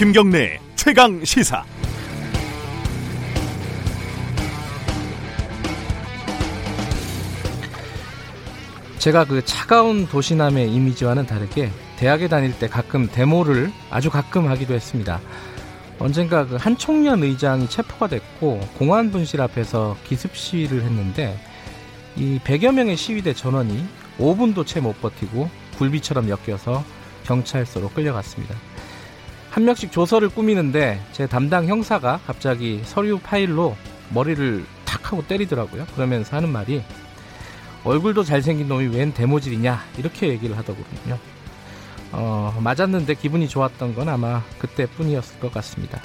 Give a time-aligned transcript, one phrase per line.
[0.00, 1.62] 김경래 최강 시사.
[8.96, 15.20] 제가 그 차가운 도시남의 이미지와는 다르게 대학에 다닐 때 가끔 데모를 아주 가끔 하기도 했습니다.
[15.98, 21.38] 언젠가 그 한 청년 의장이 체포가 됐고 공안 분실 앞에서 기습 시위를 했는데
[22.16, 23.84] 이 100여 명의 시위대 전원이
[24.18, 26.82] 5분도 채 못 버티고 굴비처럼 엮여서
[27.24, 28.69] 경찰서로 끌려갔습니다.
[29.50, 33.76] 한 명씩 조서를 꾸미는데 제 담당 형사가 갑자기 서류 파일로
[34.10, 35.86] 머리를 탁 하고 때리더라고요.
[35.94, 36.82] 그러면서 하는 말이
[37.84, 41.18] 얼굴도 잘생긴 놈이 웬 대모질이냐 이렇게 얘기를 하더군요.
[42.12, 46.00] 어, 맞았는데 기분이 좋았던 건 아마 그때뿐이었을 것 같습니다.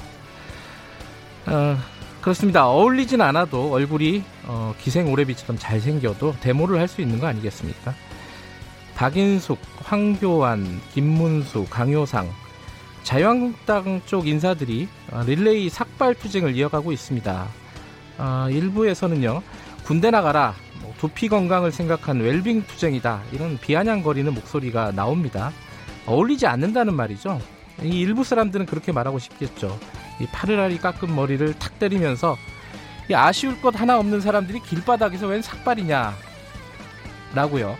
[1.48, 1.77] 어,
[2.21, 2.68] 그렇습니다.
[2.68, 7.93] 어울리진 않아도 얼굴이 어, 기생 오래비처럼 잘생겨도 데모를 할 수 있는 거 아니겠습니까?
[8.96, 12.29] 박인숙, 황교안, 김문수, 강효상
[13.05, 17.48] 자유한국당 쪽 인사들이 어, 릴레이 삭발 투쟁을 이어가고 있습니다.
[18.17, 19.43] 어, 일부에서는요
[19.85, 25.51] 군대 나가라 뭐 두피 건강을 생각한 웰빙 투쟁이다 이런 비아냥거리는 목소리가 나옵니다.
[26.07, 27.39] 어울리지 않는다는 말이죠.
[27.83, 29.79] 이 일부 사람들은 그렇게 말하고 싶겠죠.
[30.20, 32.35] 이 파르라리 깎은 머리를 탁 때리면서
[33.13, 36.15] 아쉬울 것 하나 없는 사람들이 길바닥에서 웬 삭발이냐
[37.35, 37.77] 라고요.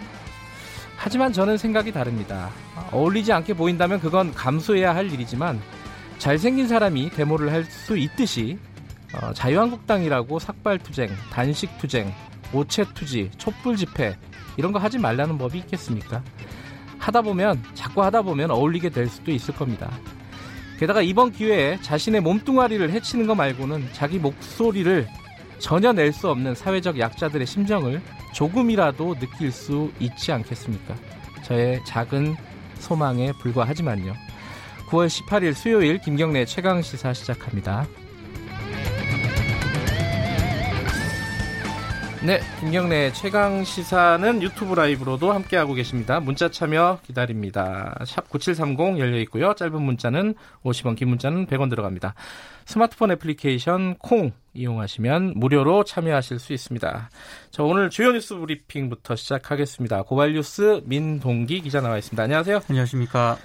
[1.06, 2.50] 하지만 저는 생각이 다릅니다.
[2.92, 5.61] 어울리지 않게 보인다면 그건 감수해야 할 일이지만
[6.17, 8.58] 잘생긴 사람이 데모를 할 수 있듯이
[9.14, 12.11] 어, 자유한국당이라고 삭발투쟁, 단식투쟁,
[12.52, 14.17] 오체투지, 촛불집회
[14.58, 16.23] 이런 거 하지 말라는 법이 있겠습니까?
[16.98, 19.92] 하다 보면 자꾸 하다 보면 어울리게 될 수도 있을 겁니다.
[20.80, 25.08] 게다가 이번 기회에 자신의 몸뚱아리를 해치는 것 말고는 자기 목소리를
[25.59, 28.02] 전혀 낼 수 없는 사회적 약자들의 심정을
[28.36, 30.94] 조금이라도 느낄 수 있지 않겠습니까?
[31.44, 32.36] 저의 작은
[32.80, 34.14] 소망에 불과하지만요.
[34.89, 37.87] 9월 18일 수요일 김경래 최강 시사 시작합니다.
[42.25, 46.19] 네, 김경래 최강 시사는 유튜브 라이브로도 함께하고 계십니다.
[46.19, 47.95] 문자 참여 기다립니다.
[48.03, 49.53] 샵 9730 열려 있고요.
[49.53, 50.33] 짧은 문자는
[50.64, 52.15] 50원, 긴 문자는 100원 들어갑니다.
[52.65, 57.09] 스마트폰 애플리케이션 콩 이용하시면 무료로 참여하실 수 있습니다.
[57.52, 60.02] 자, 오늘 주요 뉴스 브리핑부터 시작하겠습니다.
[60.02, 62.23] 고발 뉴스 민동기 기자 나와 있습니다.
[62.23, 62.61] 안녕하세요.
[62.67, 63.37] 안녕하십니까.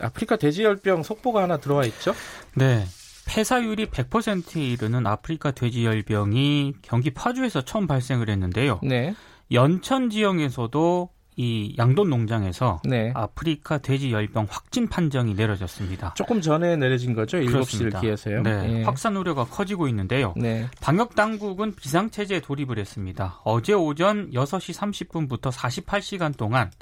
[0.00, 2.14] 아프리카 돼지열병 속보가 하나 들어와 있죠?
[2.54, 2.86] 네.
[3.30, 8.80] 폐사율이 100%에 이르는 아프리카 돼지열병이 경기 파주에서 처음 발생을 했는데요.
[8.82, 9.14] 네.
[9.52, 13.12] 연천 지역에서도 이 양돈 농장에서 네.
[13.14, 16.14] 아프리카 돼지 열병 확진 판정이 내려졌습니다.
[16.14, 17.38] 조금 전에 내려진 거죠?
[17.38, 18.42] 7시를 기해서요.
[18.42, 18.80] 네.
[18.80, 18.82] 예.
[18.82, 20.34] 확산 우려가 커지고 있는데요.
[20.36, 20.66] 네.
[20.80, 23.40] 방역 당국은 비상 체제에 돌입을 했습니다.
[23.44, 26.72] 어제 오전 6시 30분부터 48시간 동안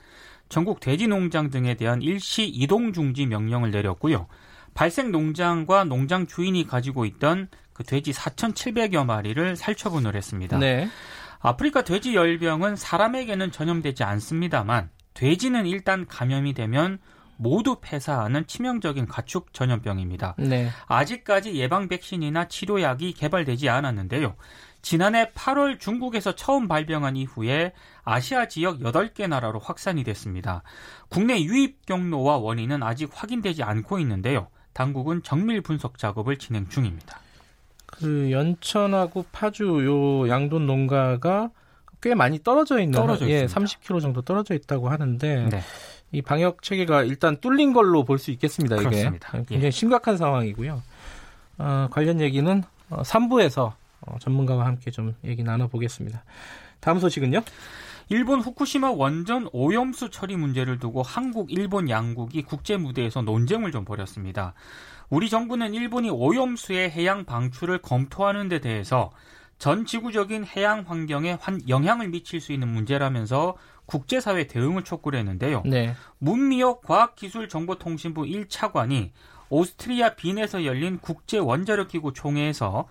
[0.48, 4.26] 전국 돼지 농장 등에 대한 일시 이동 중지 명령을 내렸고요.
[4.78, 10.56] 발생 농장과 농장 주인이 가지고 있던 그 돼지 4,700여 마리를 살처분을 했습니다.
[10.56, 10.88] 네.
[11.40, 17.00] 아프리카 돼지 열병은 사람에게는 전염되지 않습니다만 돼지는 일단 감염이 되면
[17.38, 20.36] 모두 폐사하는 치명적인 가축 전염병입니다.
[20.38, 20.70] 네.
[20.86, 24.36] 아직까지 예방 백신이나 치료약이 개발되지 않았는데요.
[24.80, 27.72] 지난해 8월 중국에서 처음 발병한 이후에
[28.04, 30.62] 아시아 지역 8개 나라로 확산이 됐습니다.
[31.08, 34.50] 국내 유입 경로와 원인은 아직 확인되지 않고 있는데요.
[34.78, 37.18] 당국은 정밀 분석 작업을 진행 중입니다.
[37.84, 41.50] 그 연천하고 파주 요 양돈 농가가
[42.00, 45.60] 꽤 많이 떨어져 있는 떨어져 예, 30km 정도 떨어져 있다고 하는데 네.
[46.12, 48.76] 이 방역 체계가 일단 뚫린 걸로 볼 수 있겠습니다.
[48.76, 49.32] 이게 그렇습니다.
[49.32, 49.70] 굉장히 예.
[49.72, 50.80] 심각한 상황이고요.
[51.58, 53.72] 어, 관련 얘기는 어, 3부에서
[54.02, 56.22] 어, 전문가와 함께 좀 얘기 나눠보겠습니다.
[56.78, 57.42] 다음 소식은요?
[58.10, 64.54] 일본 후쿠시마 원전 오염수 처리 문제를 두고 한국, 일본 양국이 국제 무대에서 논쟁을 좀 벌였습니다.
[65.10, 69.10] 우리 정부는 일본이 오염수의 해양 방출을 검토하는 데 대해서
[69.58, 71.36] 전 지구적인 해양 환경에
[71.68, 73.56] 영향을 미칠 수 있는 문제라면서
[73.86, 75.62] 국제사회 대응을 촉구를 했는데요.
[75.66, 75.94] 네.
[76.18, 79.10] 문미역 과학기술정보통신부 1차관이
[79.50, 82.86] 오스트리아 빈에서 열린 국제 원자력 기구 총회에서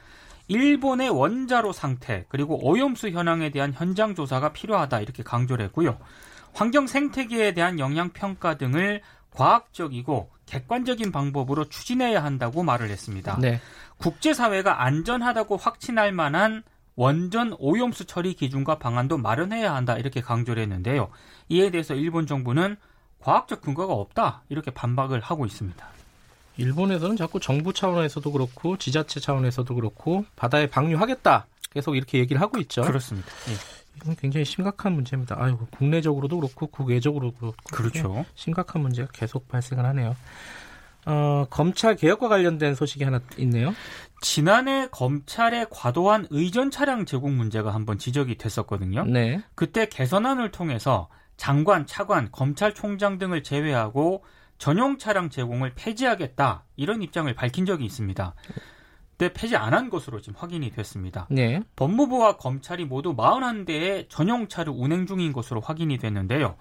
[0.48, 5.98] 일본의 원자로 상태 그리고 오염수 현황에 대한 현장 조사가 필요하다 이렇게 강조를 했고요.
[6.54, 9.02] 환경 생태계에 대한 영향 평가 등을
[9.32, 13.38] 과학적이고 객관적인 방법으로 추진해야 한다고 말을 했습니다.
[13.40, 13.60] 네.
[13.98, 16.64] 국제사회가 안전하다고 확신할 만한
[16.96, 21.10] 원전 오염수 처리 기준과 방안도 마련해야 한다 이렇게 강조를 했는데요.
[21.50, 22.78] 이에 대해서 일본 정부는
[23.20, 25.88] 과학적 근거가 없다 이렇게 반박을 하고 있습니다.
[26.58, 32.82] 일본에서는 자꾸 정부 차원에서도 그렇고 지자체 차원에서도 그렇고 바다에 방류하겠다 계속 이렇게 얘기를 하고 있죠.
[32.82, 33.30] 그렇습니다.
[33.50, 33.54] 예.
[33.98, 35.36] 이건 굉장히 심각한 문제입니다.
[35.40, 38.26] 아유 국내적으로도 그렇고 국외적으로도 그렇고 그렇죠.
[38.36, 40.16] 심각한 문제가 계속 발생을 하네요.
[41.06, 43.74] 어, 검찰 개혁과 관련된 소식이 하나 있네요.
[44.22, 49.06] 지난해 검찰의 과도한 의전 차량 제공 문제가 한번 지적이 됐었거든요.
[49.06, 49.42] 네.
[49.56, 51.08] 그때 개선안을 통해서
[51.38, 54.24] 장관, 차관, 검찰총장 등을 제외하고
[54.58, 58.34] 전용 차량 제공을 폐지하겠다 이런 입장을 밝힌 적이 있습니다.
[59.18, 61.28] 근데 폐지 안 한 것으로 지금 확인이 됐습니다.
[61.30, 61.62] 네.
[61.76, 66.56] 법무부와 검찰이 모두 41대의 전용차를 운행 중인 것으로 확인이 됐는데요.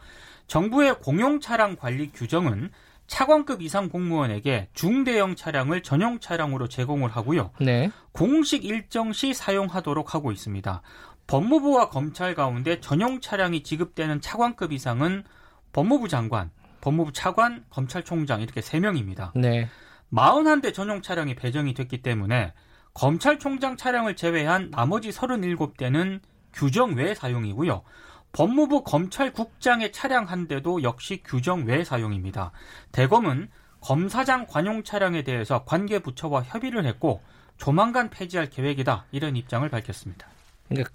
[0.47, 2.71] 정부의 공용 차량 관리 규정은
[3.07, 7.53] 차관급 이상 공무원에게 중대형 차량을 전용 차량으로 제공을 하고요.
[7.61, 7.91] 네.
[8.13, 10.83] 공식 일정 시 사용하도록 하고 있습니다.
[11.27, 15.25] 법무부와 검찰 가운데 전용 차량이 지급되는 차관급 이상은
[15.73, 16.51] 법무부 장관,
[16.87, 19.33] 법무부 차관, 검찰총장 이렇게 3명입니다.
[19.35, 19.69] 네.
[20.13, 22.53] 41대 전용 차량이 배정이 됐기 때문에
[22.95, 26.21] 검찰총장 차량을 제외한 나머지 37대는
[26.53, 27.83] 규정 외 사용이고요.
[28.31, 32.53] 법무부 검찰국장의 차량 한 대도 역시 규정 외 사용입니다.
[32.93, 33.49] 대검은
[33.81, 37.21] 검사장 관용 차량에 대해서 관계 부처와 협의를 했고
[37.57, 40.29] 조만간 폐지할 계획이다 이런 입장을 밝혔습니다.
[40.69, 40.91] 그러니까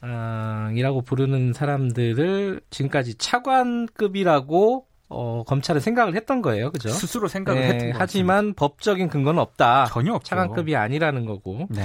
[0.00, 6.88] 검사장이라고 부르는 사람들을 지금까지 차관급이라고 어, 검찰은 생각을 했던 거예요, 그죠?
[6.88, 9.86] 스스로 생각을 네, 했던 것 하지만 법적인 근거는 없다.
[9.86, 10.30] 전혀 없죠.
[10.30, 11.84] 차관급이 아니라는 거고 네.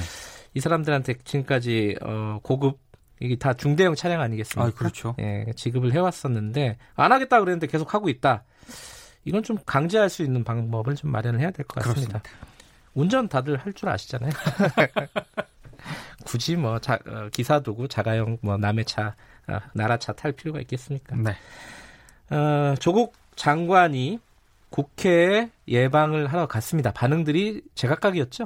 [0.53, 2.79] 이 사람들한테 지금까지 어, 고급
[3.19, 4.69] 이게 다 중대형 차량 아니겠습니까?
[4.69, 5.13] 아, 그렇죠.
[5.19, 8.43] 예, 지급을 해왔었는데 안 하겠다 그랬는데 계속 하고 있다.
[9.25, 12.19] 이건 좀 강제할 수 있는 방법을 좀 마련을 해야 될 것 같습니다.
[12.19, 12.47] 그렇습니다.
[12.93, 14.31] 운전 다들 할 줄 아시잖아요.
[16.25, 19.15] 굳이 뭐 자, 어, 기사 두고 자가용 뭐 남의 차,
[19.47, 21.15] 아, 나라 차 탈 필요가 있겠습니까?
[21.15, 21.35] 네.
[22.35, 24.19] 어, 조국 장관이
[24.69, 26.91] 국회에 예방을 하러 갔습니다.
[26.91, 28.43] 반응들이 제각각이었죠?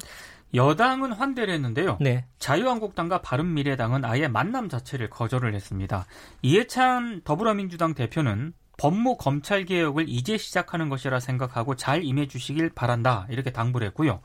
[0.53, 1.97] 여당은 환대를 했는데요.
[2.01, 2.25] 네.
[2.37, 6.05] 자유한국당과 바른미래당은 아예 만남 자체를 거절을 했습니다.
[6.41, 13.51] 이해찬 더불어민주당 대표는 법무 검찰 개혁을 이제 시작하는 것이라 생각하고 잘 임해 주시길 바란다 이렇게
[13.51, 14.21] 당부를 했고요.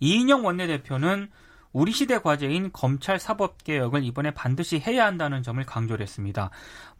[0.00, 1.28] 이인영 원내대표는
[1.76, 6.48] 우리 시대 과제인 검찰 사법 개혁을 이번에 반드시 해야 한다는 점을 강조를 했습니다.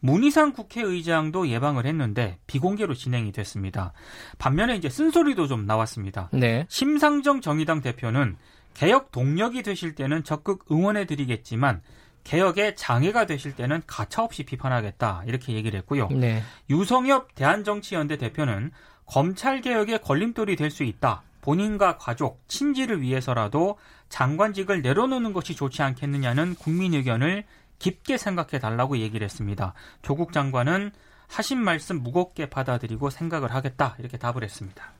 [0.01, 3.93] 문희상 국회의장도 예방을 했는데 비공개로 진행이 됐습니다.
[4.37, 6.29] 반면에 이제 쓴소리도 좀 나왔습니다.
[6.31, 6.67] 네.
[6.69, 8.37] 심상정 정의당 대표는
[8.75, 11.81] 개혁 동력이 되실 때는 적극 응원해 드리겠지만
[12.23, 16.07] 개혁에 장애가 되실 때는 가차없이 비판하겠다 이렇게 얘기를 했고요.
[16.09, 16.43] 네.
[16.69, 18.69] 유성엽 대한정치연대 대표는
[19.07, 21.23] 검찰 개혁에 걸림돌이 될 수 있다.
[21.41, 23.77] 본인과 가족, 친지를 위해서라도
[24.09, 27.43] 장관직을 내려놓는 것이 좋지 않겠느냐는 국민 의견을
[27.79, 29.73] 깊게 생각해 달라고 얘기를 했습니다.
[30.01, 30.91] 조국 장관은
[31.27, 34.91] 하신 말씀 무겁게 받아들이고 생각을 하겠다 이렇게 답을 했습니다.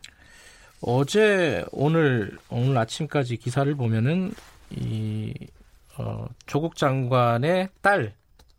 [0.82, 4.34] 어제 오늘 오늘 아침까지 기사를 보면은
[4.70, 5.34] 이
[5.98, 8.14] 어, 조국 장관의 딸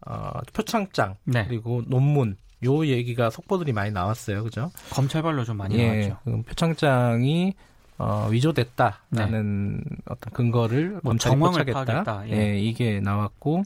[0.07, 1.45] 어, 표창장 네.
[1.47, 4.73] 그리고 논문 요 얘기가 속보들이 많이 나왔어요, 그죠?
[4.91, 6.19] 검찰발로 좀 많이 예, 나왔죠.
[6.25, 7.55] 그 표창장이
[7.99, 11.65] 어, 위조됐다라는 어떤 근거를 뭐 정황을.
[11.65, 12.33] 파악했다, 예.
[12.33, 13.65] 예, 이게 나왔고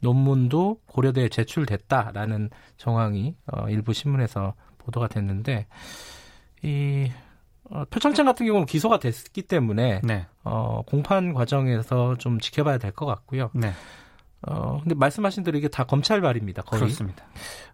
[0.00, 5.66] 논문도 고려대에 제출됐다라는 정황이 어, 일부 신문에서 보도가 됐는데
[6.62, 7.10] 이
[7.70, 13.06] 어, 표창장 같은 경우는 기소가 됐기 때문에 네, 어, 공판 과정에서 좀 지켜봐야 될 것
[13.06, 13.50] 같고요.
[13.54, 13.72] 네,
[14.46, 16.62] 어, 근데 말씀하신 대로 이게 다 검찰발입니다.
[16.62, 16.80] 거의.
[16.80, 17.24] 그렇습니다.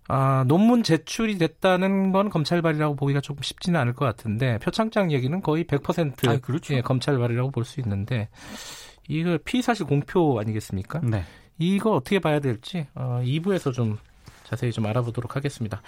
[0.09, 5.65] 아, 논문 제출이 됐다는 건 검찰발이라고 보기가 조금 쉽지는 않을 것 같은데 표창장 얘기는 거의
[5.65, 6.75] 100% 아, 그렇죠.
[6.75, 8.29] 예, 검찰발이라고 볼 수 있는데
[9.09, 11.01] 이거 피의 사실 공표 아니겠습니까?
[11.03, 11.25] 네.
[11.59, 13.99] 이거 어떻게 봐야 될지 어, 2부에서 좀
[14.45, 15.83] 자세히 좀 알아보도록 하겠습니다.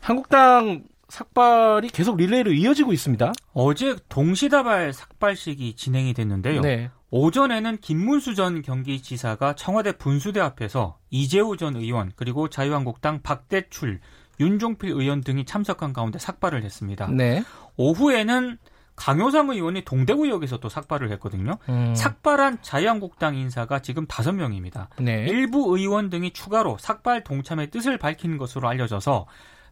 [0.00, 3.32] 한국당 삭발이 계속 릴레이로 이어지고 있습니다.
[3.54, 6.60] 어제 동시다발 삭발식이 진행이 됐는데요.
[6.60, 6.90] 네.
[7.10, 14.00] 오전에는 김문수 전 경기지사가 청와대 분수대 앞에서 이재호 전 의원 그리고 자유한국당 박대출,
[14.40, 17.08] 윤종필 의원 등이 참석한 가운데 삭발을 했습니다.
[17.08, 17.42] 네.
[17.76, 18.58] 오후에는
[18.94, 21.58] 강효상 의원이 동대구역에서 또 삭발을 했거든요.
[21.68, 24.88] 음, 삭발한 자유한국당 인사가 지금 다섯 명입니다.
[24.98, 25.24] 네.
[25.28, 29.26] 일부 의원 등이 추가로 삭발 동참의 뜻을 밝힌 것으로 알려져서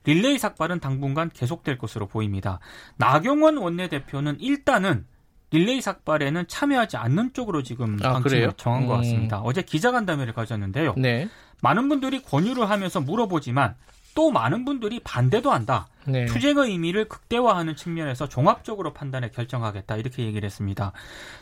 [0.04, 2.60] 릴레이 삭발은 당분간 계속될 것으로 보입니다.
[2.96, 5.04] 나경원 원내대표는 일단은
[5.56, 8.52] 릴레이 삭발에는 참여하지 않는 쪽으로 지금 아, 방침을?
[8.58, 8.98] 정한 것 음.
[8.98, 9.40] 같습니다.
[9.40, 10.94] 어제 기자간담회를 가졌는데요.
[10.98, 11.28] 네.
[11.62, 13.74] 많은 분들이 권유를 하면서 물어보지만
[14.14, 15.88] 또 많은 분들이 반대도 한다.
[16.06, 16.26] 네.
[16.26, 20.92] 투쟁의 의미를 극대화하는 측면에서 종합적으로 판단해 결정하겠다 이렇게 얘기를 했습니다.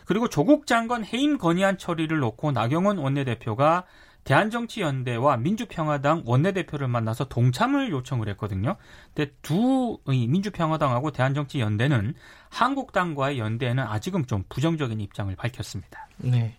[0.04, 3.85] 그리고 조국 장관 해임 건의안 처리를 놓고 나경원 원내대표가
[4.24, 8.76] 대한정치연대와 민주평화당 원내대표를 만나서 동참을 요청을 했거든요.
[9.14, 12.14] 근데 두이 민주평화당하고 대한정치연대는
[12.50, 16.08] 한국당과의 연대에는 아직은 좀 부정적인 입장을 밝혔습니다.
[16.18, 16.56] 네.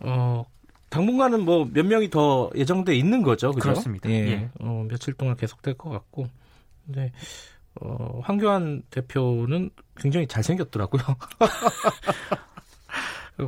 [0.00, 0.44] 어,
[0.90, 3.60] 당분간은 뭐 몇 명이 더 예정돼 있는 거죠, 그죠?
[3.70, 4.08] 그렇습니다.
[4.10, 4.14] 예.
[4.14, 4.50] 예.
[4.60, 6.26] 어, 며칠 동안 계속될 것 같고.
[6.84, 7.12] 네.
[7.80, 11.02] 어, 황교안 대표는 굉장히 잘생겼더라고요.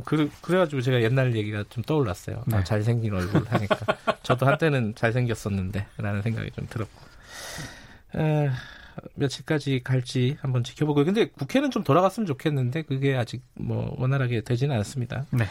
[0.05, 2.43] 그, 그래가지고 제가 옛날 얘기가 좀 떠올랐어요.
[2.47, 2.57] 네.
[2.57, 3.77] 아, 잘생긴 얼굴 하니까.
[4.23, 7.01] 저도 한때는 잘생겼었는데, 라는 생각이 좀 들었고.
[8.15, 8.49] 에,
[9.15, 11.05] 며칠까지 갈지 한번 지켜보고.
[11.05, 15.25] 근데 국회는 좀 돌아갔으면 좋겠는데, 그게 아직 뭐, 원활하게 되지는 않습니다.
[15.31, 15.45] 네.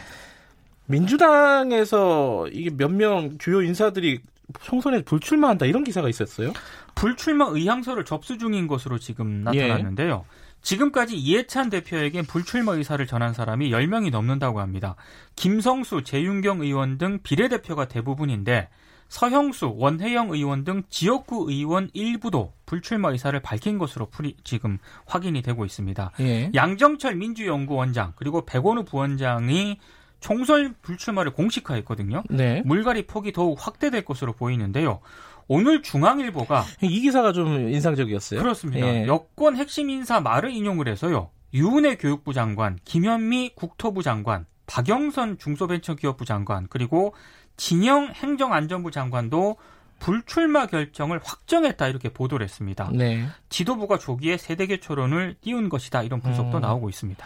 [0.86, 4.20] 민주당에서 이게 몇 명 주요 인사들이
[4.60, 6.52] 총선에 불출마한다 이런 기사가 있었어요.
[6.94, 10.24] 불출마 의향서를 접수 중인 것으로 지금 나타났는데요.
[10.26, 10.38] 예.
[10.62, 14.96] 지금까지 이해찬 대표에겐 불출마 의사를 전한 사람이 10명이 넘는다고 합니다.
[15.36, 18.68] 김성수, 재윤경 의원 등 비례대표가 대부분인데
[19.08, 25.64] 서형수, 원혜영 의원 등 지역구 의원 일부도 불출마 의사를 밝힌 것으로 풀이, 지금 확인이 되고
[25.64, 26.12] 있습니다.
[26.20, 26.50] 예.
[26.54, 29.78] 양정철 민주연구원장 그리고 백원우 부원장이
[30.20, 32.22] 총선 불출마를 공식화했거든요.
[32.30, 32.62] 네.
[32.64, 35.00] 물갈이 폭이 더욱 확대될 것으로 보이는데요.
[35.46, 38.40] 오늘 중앙일보가 이 기사가 좀 인상적이었어요.
[38.40, 38.86] 그렇습니다.
[38.86, 39.06] 예.
[39.06, 41.30] 여권 핵심 인사 말을 인용을 해서요.
[41.54, 47.14] 유은혜 교육부 장관, 김현미 국토부 장관, 박영선 중소벤처기업부 장관, 그리고
[47.56, 49.56] 진영 행정안전부 장관도
[50.00, 52.90] 불출마 결정을 확정했다 이렇게 보도를 했습니다.
[52.94, 53.26] 네.
[53.48, 56.60] 지도부가 조기에 세대교초론을 띄운 것이다 이런 분석도 음.
[56.60, 57.24] 나오고 있습니다.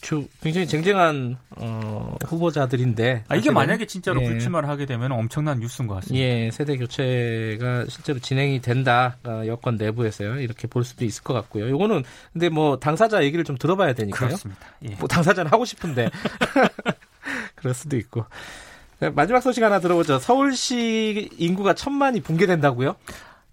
[0.00, 0.28] 그렇죠.
[0.40, 4.26] 굉장히 쟁쟁한 어, 후보자들인데 아, 이게 만약에 진짜로 예.
[4.26, 6.24] 불출마를 하게 되면 엄청난 뉴스인 것 같습니다.
[6.24, 11.68] 예, 세대 교체가 실제로 진행이 된다 어, 여권 내부에서요 이렇게 볼 수도 있을 것 같고요.
[11.70, 14.28] 요거는 근데 뭐 당사자 얘기를 좀 들어봐야 되니까요.
[14.28, 14.60] 그렇습니다.
[14.88, 14.94] 예.
[14.96, 16.10] 뭐 당사자는 하고 싶은데
[17.56, 18.24] 그럴 수도 있고
[19.00, 20.20] 네, 마지막 소식 하나 들어보죠.
[20.20, 22.94] 서울시 인구가 천만이 붕괴된다고요?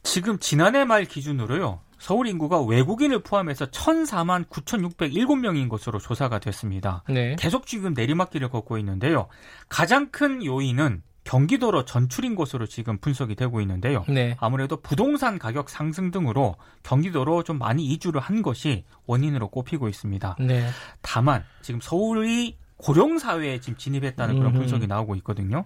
[0.03, 1.79] 지금 지난해 말 기준으로요.
[1.99, 7.03] 서울 인구가 외국인을 포함해서 1,004만 9,607명인 것으로 조사가 됐습니다.
[7.09, 7.35] 네.
[7.37, 9.27] 계속 지금 내리막길을 걷고 있는데요.
[9.67, 14.03] 가장 큰 요인은 경기도로 전출인 것으로 지금 분석이 되고 있는데요.
[14.07, 14.35] 네.
[14.39, 20.37] 아무래도 부동산 가격 상승 등으로 경기도로 좀 많이 이주를 한 것이 원인으로 꼽히고 있습니다.
[20.39, 20.67] 네.
[21.01, 25.65] 다만 지금 서울이 고령 사회에 지금 진입했다는 그런 분석이 나오고 있거든요.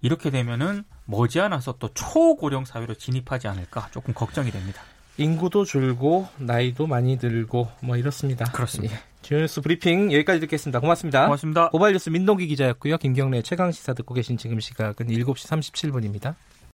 [0.00, 4.80] 이렇게 되면은 머지않아서 또 초고령 사회로 진입하지 않을까 조금 걱정이 됩니다.
[5.16, 8.44] 인구도 줄고 나이도 많이 들고 뭐 이렇습니다.
[8.46, 8.96] 그렇습니다.
[8.96, 9.00] 예.
[9.22, 10.80] 주요뉴스 브리핑 여기까지 듣겠습니다.
[10.80, 11.24] 고맙습니다.
[11.24, 11.70] 고맙습니다.
[11.72, 12.98] 모바일 뉴스 민동기 기자였고요.
[12.98, 16.34] 김경래 최강 시사 듣고 계신 지금 시각은 7시 37분입니다.